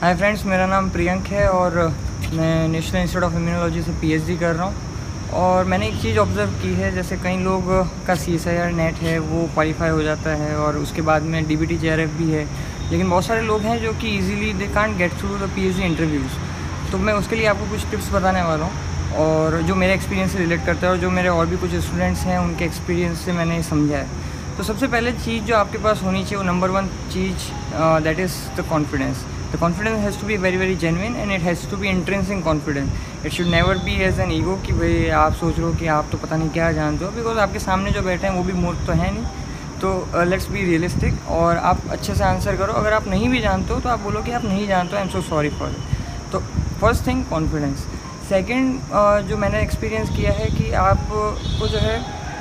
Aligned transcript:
Hi 0.00 0.14
friends 0.14 0.44
मेरा 0.46 0.66
नाम 0.66 0.88
प्रियंक 0.90 1.26
है 1.26 1.48
और 1.50 1.76
मैं 2.32 2.68
नेशनल 2.68 3.00
इंस्टीट्यूट 3.00 3.24
ऑफ़ 3.24 3.36
इम्यूनोलॉजी 3.36 3.80
से 3.82 3.92
पीएचडी 4.00 4.36
कर 4.38 4.54
रहा 4.54 4.64
हूँ। 4.64 5.30
और 5.34 5.64
मैंने 5.64 5.86
एक 5.88 5.94
चीज़ 6.02 6.18
ऑब्ज़र्व 6.18 6.50
की 6.60 6.72
है, 6.74 6.90
जैसे 6.94 7.16
कई 7.16 7.38
लोग 7.38 7.64
का 8.06 8.14
C 8.14 8.34
S 8.34 8.46
I 8.48 8.56
R 8.56 8.70
NET 8.72 9.00
है, 9.02 9.18
वो 9.20 9.42
क्वालिफाई 9.54 9.90
हो 9.90 10.02
जाता 10.02 10.34
है 10.42 10.54
और 10.56 10.76
उसके 10.76 11.02
बाद 11.08 11.22
में 11.22 11.46
D 11.48 11.56
B 11.56 11.66
T 11.66 11.78
J 11.78 11.90
R 11.90 12.00
F 12.00 12.12
भी 12.18 12.30
है। 12.30 12.44
लेकिन 12.90 13.10
बहुत 13.10 13.24
सारे 13.26 13.40
लोग 13.46 13.62
हैं 13.62 13.78
जो 13.82 13.92
कि 13.94 14.14
easily 14.18 14.52
they 14.58 14.66
can't 14.74 14.96
get 14.98 15.18
through 15.20 15.28
the 15.38 15.50
P 15.54 15.66
H 15.68 15.76
D 15.76 15.82
interviews 15.84 16.90
तो 16.92 16.98
मैं 16.98 17.14
उसके 17.14 17.36
लिए 17.36 17.46
आपको 17.46 17.70
कुछ 17.70 17.90
टिप्स 17.90 18.10
बताने 18.12 18.42
वाला 18.42 18.64
हूँ 18.64 19.16
और 19.24 19.60
जो 19.62 19.74
मेरे 19.74 19.94
एक्सपीरियंस 19.94 20.32
से 20.32 20.38
रिलेट 20.38 20.64
करता 20.66 20.86
है 20.86 20.92
और 20.92 20.98
जो 20.98 21.10
मेरे 21.10 21.28
और 21.30 21.46
भी 21.46 21.56
कुछ 21.56 21.74
स्टूडेंट्स 21.76 22.20
हैं, 22.20 22.38
उनके 22.38 22.64
एक्सपीरियंस 22.64 23.24
से 23.24 23.32
मैंने 23.32 23.62
समझा 23.62 23.96
है। 23.96 24.06
तो 24.58 24.64
सबसे 24.64 24.86
पहले 24.86 25.12
चीज़ 25.14 25.42
जो 25.44 25.56
आपके 25.56 25.78
पास 25.78 26.02
होनी 26.04 26.22
चाहिए, 26.22 26.36
वो 26.36 26.42
number 26.44 26.70
one 26.70 26.86
cheese 27.12 27.50
that 28.04 28.20
is 28.20 28.38
the 28.56 28.64
confidence 28.70 29.24
the 29.52 29.58
confidence 29.60 29.98
has 30.00 30.20
to 30.20 30.26
be 30.26 30.36
very 30.36 30.56
very 30.56 30.74
genuine 30.76 31.16
and 31.16 31.32
it 31.32 31.40
has 31.42 31.68
to 31.70 31.76
be 31.76 31.88
intrinsic 31.88 32.42
confidence 32.42 32.90
it 33.26 33.32
should 33.32 33.46
never 33.48 33.78
be 33.84 33.94
as 34.04 34.20
an 34.20 34.32
ego 34.32 34.56
कि 34.66 34.72
भाई 34.72 35.08
आप 35.20 35.34
सोच 35.34 35.58
रहे 35.58 35.66
हो 35.66 35.72
कि 35.74 35.86
आप 35.96 36.08
तो 36.12 36.18
पता 36.18 36.36
नहीं 36.36 36.50
क्या 36.50 36.70
जानते 36.72 37.04
हो 37.04 37.10
बिकॉज़ 37.12 37.38
आपके 37.38 37.58
सामने 37.58 37.90
जो 37.90 38.02
बैठे 38.02 38.26
हैं 38.26 38.34
वो 38.34 38.42
भी 38.44 38.52
मूर्ख 38.54 38.86
तो 38.86 38.92
है 38.92 39.12
नहीं। 39.14 39.24
तो 39.80 40.24
लेट्स 40.24 40.48
बी 40.50 40.64
रियलिस्टिक 40.64 41.28
और 41.30 41.56
आप 41.70 41.82
अच्छे 41.90 42.14
से 42.14 42.24
आंसर 42.24 42.56
करो। 42.56 42.72
अगर 42.74 42.92
आप 42.92 43.06
नहीं 43.08 43.28
भी 43.28 43.40
जानते 43.40 43.74
हो 43.74 43.80
तो 43.80 43.88
आप 43.88 44.00
बोलो 44.00 44.22
कि 44.22 44.32
आप 44.32 44.44
नहीं 44.44 44.66
जानते 44.68 44.96
हो 44.96 44.98
I 44.98 45.04
am 45.04 45.10
so 45.10 45.22
sorry 45.28 45.48
for 45.58 45.76
तो 46.32 46.38
फ़र्स्ट 46.80 47.06
थिंग 47.06 47.24
कॉन्फिडेंस 47.26 47.86
सेकेंड 48.28 48.80
जो 49.28 49.36
मैंने 49.36 49.60
एक्सपीरियंस 49.62 50.08
किया 50.16 50.32
है 50.38 50.46
कि 50.56 50.70
आपको 50.80 51.68
जो 51.68 51.78
है 51.78 51.96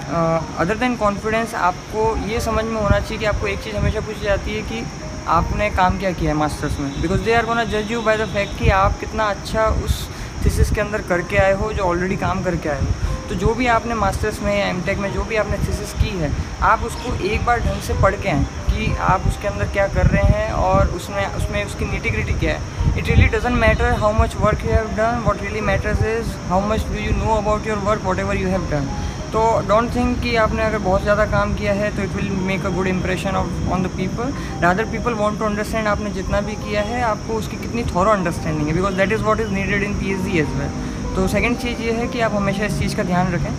अदर 0.07 0.75
देन 0.77 0.95
कॉन्फिडेंस 0.95 1.53
आपको 1.55 2.03
ये 2.27 2.39
समझ 2.41 2.63
में 2.65 2.81
होना 2.81 2.99
चाहिए 2.99 3.17
कि 3.17 3.25
आपको 3.25 3.47
एक 3.47 3.59
चीज़ 3.63 3.75
हमेशा 3.75 3.99
पूछी 4.01 4.25
जाती 4.25 4.55
है 4.55 4.61
कि 4.61 4.83
आपने 5.29 5.69
काम 5.69 5.97
क्या 5.99 6.11
किया 6.11 6.31
है 6.31 6.37
मास्टर्स 6.37 6.79
में? 6.79 6.89
बिकॉज़ 7.01 7.21
दे 7.21 7.33
आर 7.33 7.45
गोना 7.45 7.63
जज 7.65 7.91
यू 7.91 8.01
बाय 8.01 8.17
द 8.17 8.25
फैक्ट 8.33 8.57
कि 8.59 8.69
आप 8.71 8.99
कितना 8.99 9.23
अच्छा 9.25 9.65
उस 9.85 10.07
थीसिस 10.45 10.69
के 10.71 10.81
अंदर 10.81 11.01
करके 11.09 11.37
आए 11.37 11.53
हो, 11.53 11.71
जो 11.73 11.83
ऑलरेडी 11.83 12.15
काम 12.17 12.43
करके 12.43 12.69
आए 12.69 12.81
हो। 12.81 13.27
तो 13.29 13.35
जो 13.35 13.53
भी 13.53 13.67
आपने 13.67 13.95
मास्टर्स 13.95 14.41
में 14.41 14.53
या 14.57 14.67
एम 14.67 14.81
में 15.01 15.11
जो 15.13 15.23
भी 15.23 15.35
आपने 15.35 15.57
थीसिस 15.57 15.91
की 15.93 16.17
है, 16.19 16.31
आप 16.61 16.83
उसको 16.83 17.13
एक 17.25 17.45
बार 17.45 17.59
ढंग 17.59 17.81
से 17.81 17.93
पढ़ 18.01 18.15
के 18.15 18.29
आएँ 18.29 18.43
कि 18.69 18.95
आप 19.07 19.27
उसके 19.27 19.47
अंदर 19.47 19.67
क्या 19.73 19.87
कर 19.95 20.07
रहे 20.07 20.37
हैं 20.37 20.51
और 20.67 20.87
उसमें 20.95 21.25
उसमें 21.35 21.63
उसकी 21.65 21.85
निटिग्रिटी 21.85 22.33
क्या 22.39 22.53
है। 22.53 22.97
It 22.97 23.07
really 23.07 23.27
doesn't 23.27 23.55
matter 23.57 23.93
how 23.99 24.13
much 24.21 24.35
work 24.39 24.65
you 24.65 24.71
have 24.71 24.87
done 24.97 25.21
what 25.25 25.41
really 25.41 25.61
matters 25.71 26.03
is 26.05 26.31
how 26.49 26.67
much 26.69 26.87
do 26.87 26.99
you 26.99 27.11
know 27.17 27.35
about 27.35 27.67
your 27.67 27.77
work 27.89 28.03
what 28.05 28.19
ever 28.19 28.37
you 28.37 28.47
have 28.49 28.69
done 28.71 28.89
तो 29.31 29.41
डोंट 29.67 29.95
थिंक 29.95 30.19
कि 30.21 30.35
आपने 30.41 30.63
अगर 30.63 30.77
बहुत 30.79 31.01
ज़्यादा 31.01 31.25
काम 31.31 31.53
किया 31.55 31.73
है 31.73 31.89
तो 31.95 32.03
it 32.03 32.15
will 32.15 32.29
make 32.47 32.65
a 32.65 32.69
good 32.75 32.87
impression 32.87 33.35
of 33.35 33.71
on 33.73 33.83
the 33.83 33.87
people 33.97 34.33
rather 34.61 34.85
people 34.91 35.13
want 35.15 35.39
to 35.39 35.45
understand 35.45 35.87
आपने 35.87 36.09
जितना 36.11 36.41
भी 36.41 36.55
किया 36.57 36.81
है, 36.81 37.01
आपको 37.03 37.33
उसकी 37.33 37.57
कितनी 37.57 37.83
थोरो 37.93 38.11
अंडरस्टैंडिंग 38.11 38.67
है 38.67 38.73
because 38.75 38.95
that 38.97 39.11
is 39.11 39.23
what 39.23 39.39
is 39.39 39.49
needed 39.53 39.83
in 39.83 39.93
P 39.99 40.13
H 40.13 40.21
D 40.25 40.39
as 40.39 40.53
well 40.59 41.15
तो 41.15 41.27
सेकेंड 41.27 41.57
चीज़ 41.57 41.81
ये 41.81 41.91
है 41.93 42.07
कि 42.07 42.19
आप 42.19 42.35
हमेशा 42.35 42.65
इस 42.65 42.79
चीज़ 42.79 42.95
का 42.97 43.03
ध्यान 43.03 43.33
रखें. 43.33 43.51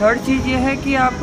थर्ड 0.00 0.20
चीज़ 0.26 0.46
ये 0.48 0.56
है 0.66 0.76
कि 0.76 0.94
आप 1.06 1.20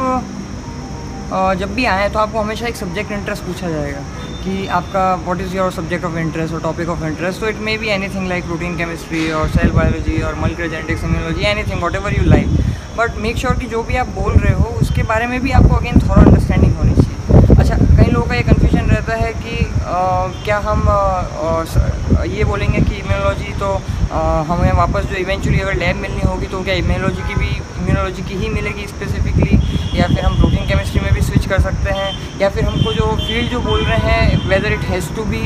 जब 1.60 1.74
भी 1.76 1.86
आएँ 1.86 2.10
तो 2.12 2.20
आपको 2.20 2.40
हमेशा 2.40 2.68
एक 2.68 2.76
सब्जेक्ट 2.76 3.12
इंटरेस्ट 3.12 3.44
पूछा 3.44 3.70
जाएगा, 3.70 4.00
कि 4.44 4.66
आपका 4.78 5.04
what 5.26 5.42
is 5.42 5.56
your 5.56 5.72
subject 5.72 6.06
of 6.06 6.18
interest 6.18 6.54
और 6.54 6.62
टॉपिक 6.62 6.90
ऑफ़ 6.90 7.04
इंटरेस्ट 7.06 7.40
तो 7.42 7.48
it 7.50 7.60
may 7.68 7.78
be 7.78 7.88
anything 7.98 8.28
like 8.30 8.46
protein 8.46 8.78
chemistry 8.78 9.30
और 9.32 9.50
सेल 9.50 9.72
बायोलॉजी 9.72 10.22
और 10.22 10.40
multi 10.42 10.70
genetics 10.70 11.04
immunology 11.04 11.46
anything 11.52 11.82
what 11.82 11.96
ever 11.96 12.18
you 12.18 12.24
like 12.30 12.59
but 13.00 13.18
make 13.24 13.38
sure 13.38 13.54
कि 13.58 13.68
जो 13.72 13.82
भी 13.84 13.96
आप 13.96 14.08
बोल 14.16 14.34
रहे 14.34 14.54
हो 14.54 14.70
उसके 14.82 15.04
बारे 15.10 15.28
में 15.28 15.40
भी 15.42 15.52
आपको 15.60 15.76
अगेन 15.76 16.00
थोड़ा 16.00 16.22
अंडरस्टैंडिंग 16.22 16.74
होनी 16.78 16.96
चाहिए। 16.96 17.56
अच्छा 17.56 17.76
कई 17.76 18.12
लोगों 18.12 18.28
का 18.28 18.36
ये 18.36 18.42
कन्फ्यूज़न 18.44 18.90
रहता 18.90 19.16
है 19.18 19.32
कि 19.34 19.56
आ, 19.58 20.00
क्या 20.44 20.58
हम 20.66 20.90
आ, 20.90 20.96
आ, 20.96 22.24
ये 22.34 22.44
बोलेंगे 22.44 22.82
कि 22.82 22.96
इम्यूनोलॉजी 22.96 23.54
तो 23.60 23.70
आ, 24.12 24.42
हमें 24.50 24.72
वापस 24.78 25.06
जो 25.12 25.16
इवेंचुअली 25.16 25.60
अगर 25.60 25.76
लैब 25.84 25.96
मिलनी 26.02 26.28
होगी 26.28 26.48
तो 26.48 26.64
क्या 26.64 26.76
इम्यूनोलॉजी 26.84 27.28
की 27.28 27.36
भी 27.36 27.50
इम्यूनोलॉजी 27.82 28.24
की 28.30 28.42
ही 28.42 28.50
मिलेगी 28.58 28.88
स्पेसिफिकली 28.88 30.00
या 30.00 30.08
फिर 30.08 30.26
हम 30.26 30.38
प्रोटीन 30.38 30.68
केमिस्ट्री 30.68 31.02
में 31.02 31.14
भी 31.14 31.22
कर 31.50 31.62
सकते 31.62 31.98
हैं 32.00 32.40
या 32.42 32.50
फिर 32.50 32.64
हमको 32.66 32.94
जो 32.94 33.06
फ़ील्ड 33.18 33.52
जो 33.52 33.60
बोल 33.62 33.84
रहे 33.84 34.12
हैं 34.12 34.48
whether 34.50 34.74
it 34.74 34.86
has 34.92 35.14
to 35.16 35.24
be 35.26 35.42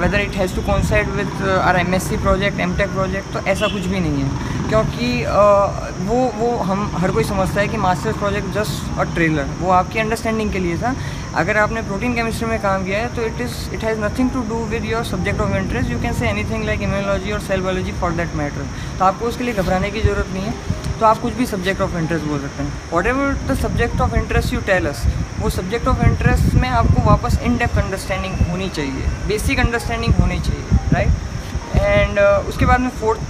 whether 0.00 0.20
it 0.20 0.36
has 0.36 0.54
to 0.56 0.62
coincide 0.62 1.08
with 1.16 1.48
R 1.58 1.76
M 1.80 1.94
S 1.94 2.08
C 2.08 2.16
project 2.22 2.60
M 2.60 2.76
tech 2.76 2.88
project 2.94 3.32
तो 3.34 3.46
ऐसा 3.48 3.66
कुछ 3.74 3.86
भी 3.86 4.00
नहीं 4.00 4.22
है। 4.22 4.58
क्योंकि 4.70 5.06
uh, 5.26 5.68
वो 6.08 6.16
वो 6.34 6.48
हम 6.64 6.90
हर 6.96 7.10
कोई 7.12 7.24
समझता 7.24 7.60
है 7.60 7.68
कि 7.68 7.76
masters 7.76 8.16
project 8.18 8.52
just 8.54 8.98
a 8.98 9.04
trailer 9.14 9.46
वो 9.60 9.70
आपकी 9.78 9.98
अंडरस्टैंडिंग 9.98 10.52
के 10.52 10.58
लिए 10.58 10.76
था। 10.78 10.94
अगर 11.42 11.56
आपने 11.58 11.82
प्रोटीन 11.88 12.14
केमिस्ट्री 12.14 12.48
में 12.48 12.60
काम 12.62 12.84
किया 12.84 12.98
है 12.98 13.14
तो 13.16 13.22
it 13.26 13.40
is 13.40 13.56
it 13.74 13.84
has 13.84 14.00
nothing 14.00 14.30
to 14.30 14.42
do 14.48 14.64
with 14.70 14.84
your 14.84 15.04
subject 15.04 15.40
of 15.40 15.56
interest 15.56 15.90
you 15.90 15.98
can 16.02 16.12
say 16.20 16.28
anything 16.28 16.64
like 16.66 16.82
immunology 16.82 17.32
और 17.32 17.40
cell 17.48 17.60
biology 17.62 17.92
for 18.00 18.12
that 18.20 18.34
matter 18.36 18.68
तो 18.98 19.04
आपको 19.04 19.26
उसके 19.26 19.44
लिए 19.44 19.54
घबराने 19.54 19.90
की 19.90 20.00
ज़रूरत 20.00 20.32
नहीं 20.34 20.44
है। 20.44 20.78
तो 21.00 21.06
आप 21.06 21.18
कुछ 21.18 21.32
भी 21.34 21.44
सब्जेक्ट 21.46 21.80
ऑफ़ 21.80 21.96
इंटरेस्ट 21.98 22.24
बोल 22.26 22.40
सकते 22.40 22.62
हैं। 22.62 22.72
Whatever 23.06 23.32
the 23.48 23.54
subject 23.58 24.00
of 24.00 24.14
interest 24.16 24.52
you 24.52 24.60
tell 24.66 24.86
us 24.86 25.02
वो 25.38 25.50
सब्जेक्ट 25.50 25.86
ऑफ़ 25.88 26.02
इंटरेस्ट 26.06 26.54
में 26.54 26.68
आपको 26.68 27.04
वापस 27.04 27.38
इन 27.42 27.56
डेप्थ 27.58 27.78
अंडरस्टैंडिंग 27.78 28.34
होनी 28.50 28.68
चाहिए। 28.68 29.06
बेसिक 29.28 29.60
अंडरस्टैंडिंग 29.60 30.14
होनी 30.14 30.38
चाहिए 30.40 30.64
राइट 30.92 31.08
एंड 31.76 32.18
uh, 32.18 32.48
उसके 32.48 32.66
बाद 32.66 32.80
में 32.80 32.90
fourth 33.00 33.20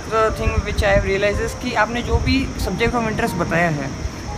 thing 0.41 0.55
which 0.65 0.85
I 0.85 1.01
realize 1.01 1.57
कि 1.63 1.75
आपने 1.83 2.03
जो 2.03 2.17
भी 2.27 2.39
सब्जेक्ट 2.65 2.95
ऑफ़ 2.95 3.09
इंटरेस्ट 3.09 3.37
बताया 3.37 3.69
है 3.79 3.91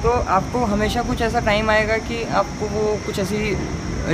तो 0.03 0.11
आपको 0.37 0.65
हमेशा 0.75 1.03
कुछ 1.03 1.23
ऐसा 1.23 1.41
टाइम 1.47 1.71
आएगा 1.71 1.97
कि 2.09 2.23
आपको 2.41 2.69
वो 2.69 2.99
कुछ 3.07 3.19
ऐसी 3.19 3.57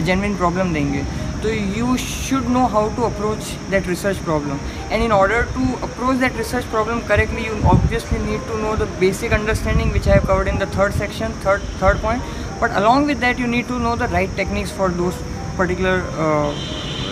जेनविन 0.03 0.33
uh, 0.33 0.39
प्रॉब्लम 0.39 0.73
देंगे। 0.75 1.03
तो 1.43 1.49
you 1.49 1.97
should 1.97 2.47
know 2.51 2.65
how 2.67 2.89
to 2.97 3.03
approach 3.03 3.51
that 3.71 3.87
research 3.89 4.17
problem 4.25 4.59
and 4.93 5.03
in 5.03 5.13
order 5.13 5.43
to 5.55 5.75
approach 5.83 6.17
that 6.17 6.37
research 6.37 6.65
problem 6.73 7.01
correctly 7.09 7.47
you 7.47 7.55
obviously 7.71 8.19
need 8.19 8.47
to 8.49 8.57
know 8.59 8.75
the 8.77 8.89
basic 9.01 9.33
understanding 9.33 9.93
which 9.93 10.09
have 10.09 10.27
covered 10.27 10.49
in 10.49 10.59
the 10.59 10.69
third 10.79 10.95
section 10.95 11.35
third 11.47 11.63
third 11.83 12.03
point 12.03 12.23
but 12.63 12.71
along 12.73 13.07
with 13.07 13.19
that 13.19 13.41
you 13.41 13.47
need 13.47 13.69
to 13.69 13.79
know 13.79 13.95
the 13.97 14.11
right 14.13 14.37
techniques 14.37 14.73
for 14.79 14.91
those 14.93 15.23
particular 15.59 16.03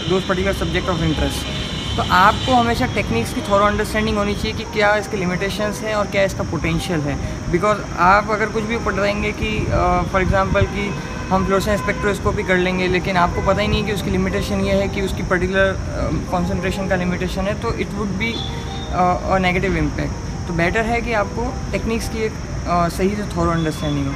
those 0.09 0.23
particular 0.23 0.55
subject 0.57 0.89
of 0.89 1.03
interest 1.05 1.55
तो 1.97 2.03
आपको 2.13 2.53
हमेशा 2.53 2.87
techniques 2.95 3.33
की 3.35 3.41
थोड़ा 3.41 3.67
understanding 3.67 4.17
होनी 4.19 4.35
चाहिए 4.35 4.57
कि 4.57 4.65
क्या 4.73 4.95
इसके 4.97 5.17
लिमिटेशंस 5.17 5.81
हैं 5.83 5.95
और 5.95 6.07
क्या 6.07 6.23
इसका 6.23 6.43
पोटेंशियल 6.51 7.01
है। 7.01 7.15
बिकॉज़ 7.53 7.79
आप 8.07 8.31
अगर 8.31 8.49
कुछ 8.57 8.65
भी 8.65 8.79
पढ़ 8.79 8.95
रहेंगे 8.95 9.31
कि 9.33 9.59
फॉर 9.67 10.21
uh, 10.21 10.27
एग्जांपल 10.27 10.67
कि 10.75 10.89
हम 11.29 11.45
फ्लोरेसेंस 11.47 11.81
स्पेक्ट्रोस्कोपी 11.81 12.43
कर 12.49 12.57
लेंगे 12.57 12.87
लेकिन 12.89 13.17
आपको 13.17 13.41
पता 13.47 13.63
ही 13.63 13.69
नहीं 13.69 13.85
कि 13.85 13.93
उसकी 13.93 14.11
लिमिटेशन 14.11 14.61
ये 14.61 14.75
है 14.81 14.89
कि 14.89 15.03
उसकी 15.03 15.23
पर्टिकुलर 15.31 16.29
कॉन्सेंट्रेशन 16.31 16.89
का 16.89 16.97
लिमिटेशन 16.97 17.47
है 17.49 17.55
तो 17.63 17.73
it 17.85 17.95
would 17.95 18.09
be 18.19 18.33
a 18.33 19.39
negative 19.43 19.77
impact 19.77 20.47
तो 20.49 20.55
बेटर 20.55 20.85
है 20.87 21.01
कि 21.03 21.13
आपको 21.21 21.53
टेक्निक्स 21.73 22.09
की 22.09 22.23
एक 22.25 22.33
uh, 22.33 22.89
सही 22.97 23.17
से 23.17 23.23
थोड़ा 23.37 23.53
अंडरस्टैंडिंग 23.53 24.07
हो. 24.07 24.13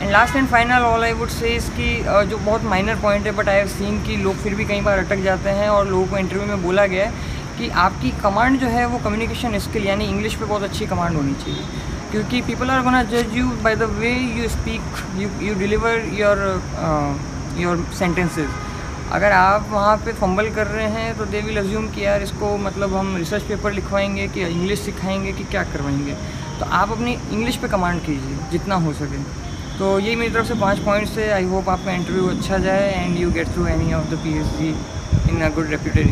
And 0.00 0.10
last 0.10 0.36
and 0.36 0.48
final 0.48 0.82
all 0.82 1.04
I 1.04 1.12
would 1.12 1.28
say 1.30 1.48
इसकी 1.56 1.90
जो 2.30 2.38
बहुत 2.38 2.64
माइनर 2.64 3.00
पॉइंट 3.02 3.26
है 3.26 3.32
बट 3.36 3.48
आई 3.48 3.56
हैव 3.56 3.66
सीन 3.68 4.02
कि 4.04 4.16
लोग 4.16 4.36
फिर 4.42 4.54
भी 4.54 4.64
कई 4.64 4.80
बार 4.80 4.98
अटक 4.98 5.22
जाते 5.24 5.50
हैं 5.58 5.68
और 5.68 5.88
लोगों 5.88 6.06
को 6.06 6.18
इंटरव्यू 6.18 6.46
में 6.48 6.62
बोला 6.62 6.86
गया 6.86 7.06
है 7.06 7.40
कि 7.58 7.68
आपकी 7.80 8.10
कमांड 8.22 8.60
जो 8.60 8.66
है 8.68 8.86
वो 8.86 8.98
कम्युनिकेशन 9.04 9.58
स्किल 9.60 9.86
यानी 9.86 10.04
इंग्लिश 10.08 10.34
पे 10.34 10.44
बहुत 10.44 10.62
अच्छी 10.62 10.86
कमांड 10.86 11.16
होनी 11.16 11.34
चाहिए। 11.44 11.90
क्योंकि 12.12 12.40
पीपल 12.42 12.70
आर 12.70 12.82
गोना 12.82 13.02
जज 13.10 13.36
you 13.36 13.46
by 13.62 13.76
the 13.76 13.82
way 13.98 14.10
you 14.10 14.48
speak 14.48 14.98
you 15.18 15.28
you 15.42 15.54
deliver 15.58 16.08
your 16.14 16.38
your 17.58 17.86
sentences 17.98 18.48
अगर 19.12 19.32
आप 19.32 19.68
वहाँ 19.70 19.96
पे 20.04 20.12
फंबल 20.12 20.48
कर 20.54 20.66
रहे 20.66 20.86
हैं 20.90 21.16
तो 21.18 21.24
दे 21.32 21.40
विल 21.40 21.56
अज्यूम 21.58 21.88
कि 21.92 22.04
यार 22.04 22.22
इसको 22.22 22.56
मतलब 22.58 22.94
हम 22.96 23.16
रिसर्च 23.16 23.42
पेपर 23.48 23.72
लिखवाएँगे 23.72 24.28
कि 24.28 24.40
इंग्लिश 24.42 24.80
सिखाएँगे 24.80 25.32
कि 25.32 25.44
क्या 25.44 25.62
करवाएँगे। 25.72 26.14
तो 26.60 26.66
आप 26.72 26.92
अपनी 26.92 27.12
इंग्लिश 27.12 27.56
पे 27.56 27.68
कमांड 27.68 28.00
कीजिए, 28.00 28.36
जितना 28.52 28.74
हो 28.84 28.92
सके। 28.92 29.22
तो 29.78 29.98
यही 29.98 30.16
मेरी 30.16 30.32
तरफ़ 30.34 30.46
से 30.48 30.54
पाँच 30.60 30.78
पॉइंट्स 30.84 31.16
है। 31.18 31.28
आई 31.32 31.44
होप 31.44 31.68
आपका 31.68 31.92
इंटरव्यू 31.92 32.28
अच्छा 32.28 32.58
जाए 32.58 32.92
and 32.94 33.18
you 33.18 33.30
get 33.30 33.48
through 33.54 33.66
any 33.66 33.92
of 33.94 34.14
the 34.14 34.18
P 34.24 34.32
in 35.30 35.42
a 35.42 35.54
good 35.54 35.70
reputed 35.70 36.08